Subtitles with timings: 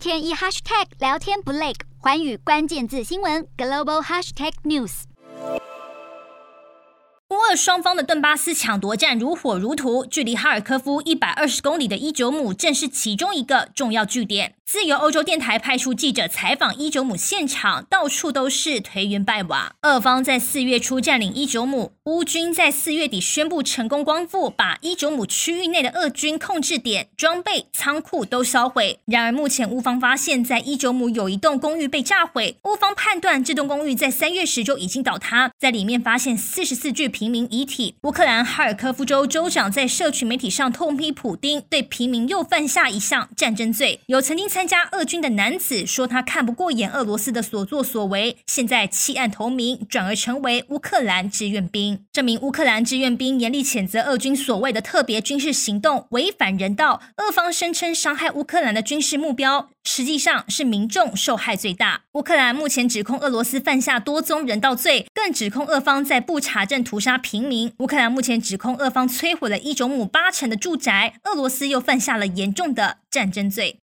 [0.00, 5.02] 天一 hashtag 聊天不累，环宇关键字新闻 global hashtag news。
[7.28, 14.54] 乌俄双方的顿巴斯抢夺战如火如荼，距离哈尔科夫一百二十公里的伊久姆正是其中一个重要据点。
[14.72, 19.74] 自由欧洲电台派出记者采访伊久姆现场，到处都是颓垣败瓦。
[19.82, 29.00] 俄方在四月初占领伊久姆，乌军在四月底宣布成功光复，把伊久姆区域内的俄军控制点、装备、仓库都销毁。
[29.06, 37.96] 然而，目前乌方发现，在伊久姆有一栋公寓被炸毁，乌方判断这栋公寓在三月时就已经倒塌，在里面发现四十四具平民遗体。
[38.02, 52.04] 乌克兰哈尔科夫州州长在社群媒体上痛批普丁对平民又犯下一项战争罪，有曾经参参加俄军的男子说，他看不过眼俄罗斯的所作所为，现在弃暗投明，转而成为乌克兰志愿兵。
[52.12, 62.02] 这名乌克兰志愿兵严厉谴责俄军所谓的特别军事行动违反人道，俄方声称伤害乌克兰的军事目标，实际上是民众受害最大。
[62.12, 67.72] 乌克兰目前指控俄罗斯犯下多宗人道罪，更指控俄方在布查镇屠杀平民。
[67.78, 73.78] 乌克兰目前指控俄方摧毁了伊久姆八成的住宅，俄罗斯又犯下了严重的战争罪。